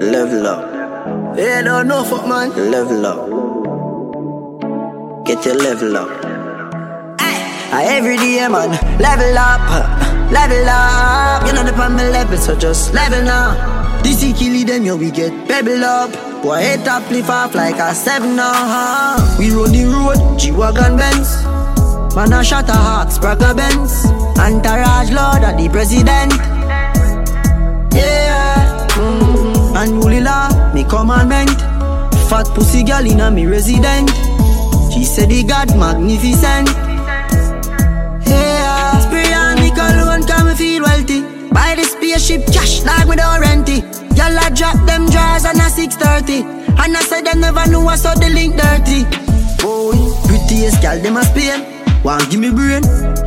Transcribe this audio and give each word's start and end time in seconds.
Level 0.00 0.46
up, 0.46 1.36
They 1.36 1.62
don't 1.62 1.86
know 1.88 2.02
fuck 2.04 2.26
man. 2.26 2.48
level 2.70 3.04
up. 3.06 3.26
Get 5.26 5.44
your 5.44 5.56
level 5.56 5.96
up. 5.96 6.08
I 7.72 7.84
every 7.84 8.16
day 8.16 8.46
man, 8.48 8.70
level 8.98 9.36
up, 9.38 9.60
level 10.32 10.68
up. 10.68 11.46
You 11.46 11.52
know 11.52 11.64
the 11.64 11.72
pan 11.74 11.94
me 11.96 12.04
level, 12.08 12.38
so 12.38 12.56
just 12.56 12.94
level 12.94 13.22
now. 13.22 14.00
This 14.02 14.22
is 14.22 14.36
killing 14.38 14.66
them, 14.66 14.86
yo, 14.86 14.96
we 14.96 15.10
get 15.10 15.32
pebble 15.46 15.84
up. 15.84 16.10
Boy, 16.42 16.56
head 16.60 16.88
up, 16.88 17.08
lift 17.10 17.28
off 17.28 17.54
like 17.54 17.76
a 17.78 17.94
seven 17.94 18.36
now. 18.36 19.16
We 19.38 19.50
run 19.50 19.70
the 19.72 19.84
road, 19.84 20.38
G-Wagon 20.38 20.96
Benz. 20.96 21.44
Man, 22.16 22.32
a 22.32 22.42
shot 22.42 22.68
a 22.70 22.72
hawk, 22.72 23.08
Spragga 23.08 23.54
Benz. 23.54 24.06
Entourage 24.40 25.10
Lord 25.12 25.44
of 25.44 25.56
the 25.60 25.68
President. 25.70 26.32
Yeah, 27.92 28.49
commandment. 30.90 31.54
Fat 32.28 32.50
pussy 32.52 32.82
girl 32.82 33.06
in 33.06 33.20
a 33.20 33.30
me 33.30 33.46
resident. 33.46 34.10
She 34.92 35.04
said 35.04 35.30
the 35.30 35.44
God 35.46 35.70
magnificent. 35.78 36.68
Yeah, 38.26 38.98
spray 39.06 39.32
on 39.32 39.56
me 39.62 39.70
cologne, 39.70 40.26
come 40.26 40.48
me 40.48 40.54
feel 40.54 40.82
wealthy. 40.82 41.22
Buy 41.54 41.76
the 41.76 41.84
spaceship 41.84 42.44
cash 42.52 42.82
like 42.82 43.08
me 43.08 43.16
don't 43.16 43.40
rent 43.40 43.68
it. 43.68 43.84
Y'all 44.18 44.36
a 44.36 44.50
drop 44.50 44.76
them 44.84 45.06
drawers 45.06 45.46
on 45.46 45.60
a 45.62 45.70
630. 45.70 46.42
And 46.82 46.96
I 46.96 47.00
said 47.06 47.24
they 47.24 47.38
never 47.38 47.64
knew 47.70 47.86
I 47.86 47.94
saw 47.94 48.14
the 48.14 48.28
link 48.28 48.56
dirty. 48.58 49.06
Boy, 49.62 49.94
prettiest 50.26 50.82
gal 50.82 50.98
them 51.00 51.16
a 51.16 51.24
Spain. 51.24 51.79
Want 52.02 52.30
give 52.30 52.40
me 52.40 52.50
brain. 52.50 52.82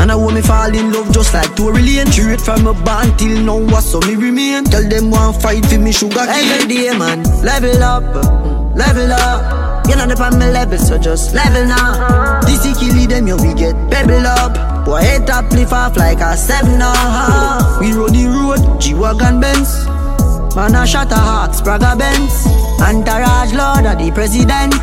And 0.00 0.10
I 0.10 0.16
want 0.16 0.34
me 0.34 0.42
fall 0.42 0.74
in 0.74 0.92
love 0.92 1.12
just 1.12 1.34
like 1.34 1.54
Tory 1.54 1.82
Lane 1.82 2.06
Straight 2.06 2.40
from 2.40 2.66
a 2.66 2.72
band 2.72 3.18
till 3.18 3.40
now 3.42 3.58
what's 3.58 3.90
so 3.90 4.00
me 4.00 4.14
remain. 4.14 4.64
Tell 4.64 4.86
them 4.88 5.10
want 5.10 5.40
fight 5.42 5.64
for 5.66 5.78
me 5.78 5.92
sugar 5.92 6.24
cane. 6.24 6.48
Every 6.48 6.68
day 6.68 6.96
man, 6.96 7.22
level 7.44 7.82
up, 7.82 8.02
mm, 8.02 8.76
level 8.76 9.12
up. 9.12 9.86
You 9.86 9.96
know 9.96 10.06
the 10.06 10.16
pan 10.16 10.38
me 10.38 10.46
level 10.50 10.78
so 10.78 10.96
just 10.96 11.34
level 11.34 11.66
now. 11.66 12.40
This 12.40 12.64
is 12.64 12.78
kill 12.78 13.06
them 13.06 13.26
yo 13.26 13.36
we 13.36 13.52
get 13.52 13.76
pebble 13.90 14.26
up. 14.26 14.86
Boy 14.86 15.00
head 15.00 15.28
up 15.28 15.50
lift 15.52 15.72
off 15.72 15.96
like 15.96 16.20
a 16.20 16.36
seven 16.36 16.78
now 16.78 17.78
We 17.80 17.92
run 17.92 18.12
the 18.12 18.28
road, 18.28 18.80
G-Wagon 18.80 19.40
Benz. 19.40 19.86
Man 20.56 20.74
a 20.74 20.86
shot 20.86 21.12
a 21.12 21.16
hawk, 21.16 21.50
Spragga 21.50 21.98
Benz. 21.98 22.46
Entourage 22.80 23.52
Lord 23.52 23.84
of 23.84 23.98
the 23.98 24.10
President. 24.14 24.74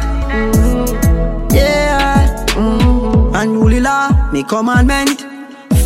Unruly 3.41 3.79
law, 3.79 4.29
me 4.31 4.43
commandment. 4.43 5.21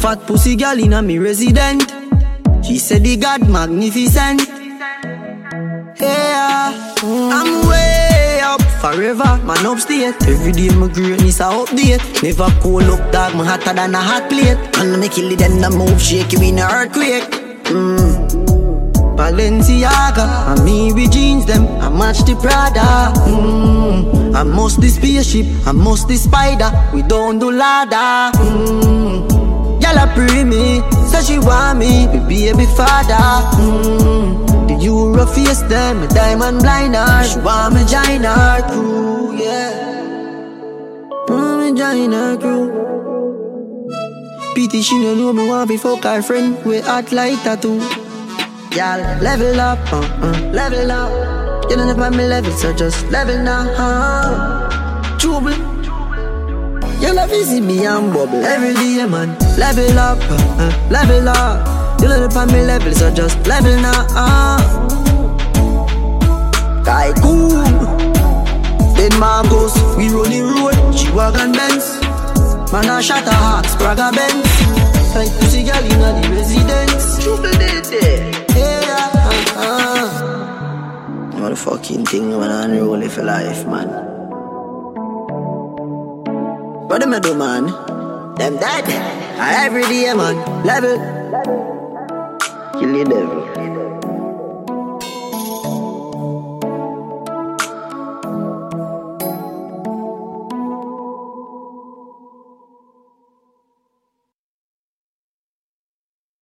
Fat 0.02 0.20
pussy 0.28 0.58
girl 0.58 0.78
in 0.78 0.92
a 0.92 1.02
me 1.02 1.18
resident. 1.20 1.90
She 2.66 2.78
said 2.78 3.06
the 3.06 3.16
God 3.16 3.48
magnificent. 3.48 4.42
Yeah. 5.98 6.96
I'm 7.02 7.70
way 7.70 8.42
up 8.44 8.62
forever, 8.82 9.40
man 9.46 9.66
upstate. 9.66 10.22
Every 10.28 10.52
day 10.52 10.68
my 10.76 10.90
greatness 10.90 11.40
a 11.40 11.44
update. 11.44 12.04
Never 12.24 12.50
cool 12.60 12.84
up 12.92 13.10
dog, 13.14 13.36
me 13.36 13.46
hotter 13.46 13.72
than 13.72 13.96
a 13.96 14.02
hot 14.02 14.30
plate. 14.30 14.58
And 14.80 15.00
me 15.00 15.08
kill 15.08 15.32
it 15.32 15.40
then 15.40 15.62
the 15.62 15.70
move 15.70 16.02
shake 16.02 16.34
you 16.34 16.42
in 16.42 16.60
a 16.60 16.64
earthquake. 16.64 17.24
Mm. 17.72 18.45
Balenciaga. 19.16 20.52
And 20.52 20.66
me 20.66 20.94
with 20.94 21.12
jeans 21.12 21.46
them 21.46 21.66
I 21.82 21.90
match 21.90 22.20
the 22.26 22.36
Prada. 22.36 23.14
Mm. 23.30 24.36
I 24.36 24.44
must 24.44 24.82
the 24.82 24.90
spaceship 24.90 25.46
I 25.66 25.72
must 25.72 26.08
the 26.08 26.18
spider. 26.18 26.70
We 26.94 27.02
don't 27.02 27.40
do 27.40 27.52
ladder 27.52 28.38
mm. 28.38 29.82
Y'all 29.82 30.08
pray 30.14 30.44
me. 30.44 30.82
Say 31.08 31.22
she 31.24 31.40
want 31.40 31.80
me 31.80 32.08
Be 32.08 32.20
baby 32.20 32.66
father. 32.76 33.16
Mm. 33.56 34.68
The 34.68 34.84
Euro 34.84 35.26
face 35.26 35.62
them 35.64 36.04
A 36.04 36.08
diamond 36.08 36.60
blinder 36.60 37.06
She 37.24 37.40
want 37.40 37.76
me 37.76 37.86
join 37.86 38.24
her 38.24 38.62
crew 38.70 39.38
Yeah. 39.38 39.86
Want 41.28 41.74
me 41.74 41.80
join 41.80 42.12
her 42.12 42.38
crew. 42.38 42.84
Pity 44.56 44.82
she 44.82 44.98
no 45.00 45.16
know 45.16 45.34
me 45.34 45.48
want 45.50 45.68
be 45.68 45.76
fuck 45.76 46.04
her 46.04 46.22
friend. 46.22 46.64
We 46.64 46.80
hot 46.80 47.12
like 47.12 47.42
tattoo 47.44 47.82
Y'all 48.76 49.00
level 49.22 49.58
up, 49.62 49.80
uh, 49.94 50.02
uh, 50.22 50.52
level 50.52 50.92
up. 50.92 51.70
You 51.70 51.78
don't 51.78 51.98
know 51.98 52.10
me 52.10 52.28
level, 52.28 52.52
so 52.52 52.74
just 52.74 53.10
level 53.10 53.42
now. 53.42 53.72
Uh. 53.72 55.18
Trouble. 55.18 55.56
You 57.00 57.14
love 57.14 57.32
easy 57.32 57.62
me 57.62 57.86
and 57.86 58.12
bubble 58.12 58.44
every 58.44 58.74
day, 58.74 59.06
man. 59.06 59.30
Level 59.58 59.98
up, 59.98 60.20
uh, 60.30 60.58
uh, 60.60 60.88
level 60.92 61.30
up. 61.30 62.02
You 62.02 62.10
don't 62.10 62.34
know 62.34 62.46
me 62.48 62.66
level, 62.66 62.94
so 62.94 63.10
just 63.14 63.48
level 63.48 63.78
now. 63.80 64.08
Uh. 64.10 64.60
Guy 66.84 67.14
cool. 67.22 67.64
Then 68.98 69.18
Marcos, 69.18 69.74
we 69.96 70.10
run 70.10 70.30
the 70.30 70.42
road, 70.44 70.94
G-Wagon 70.94 71.54
Benz. 71.54 72.02
Man, 72.74 72.90
I 72.90 73.00
shot 73.00 73.26
a 73.26 73.32
hawk, 73.32 73.64
Spragga 73.68 74.12
Benz. 74.14 75.16
Like 75.16 75.32
pussy 75.40 75.64
girl 75.64 75.82
in 75.82 76.22
the 76.22 76.36
residence. 76.36 76.85
Motherfucking 81.66 82.08
thing, 82.08 82.30
man, 82.30 82.70
unruly 82.70 83.10
for 83.10 83.24
life, 83.24 83.66
man. 83.66 83.88
What 86.88 87.02
am 87.02 87.14
I 87.14 87.20
do, 87.20 87.34
man? 87.34 87.66
Them 88.36 88.58
dead. 88.58 88.86
Every 89.40 89.82
day, 89.82 90.14
man. 90.14 90.36
Level. 90.64 90.96
Kill 92.80 92.94
the 92.94 93.04
devil. 93.10 94.05